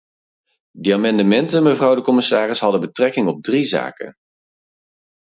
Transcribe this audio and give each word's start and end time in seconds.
Die 0.71 0.93
amendementen, 0.93 1.63
mevrouw 1.63 1.95
de 1.95 2.01
commissaris, 2.01 2.59
hadden 2.59 2.81
betrekking 2.81 3.27
op 3.27 3.41
drie 3.43 3.63
zaken. 3.63 4.15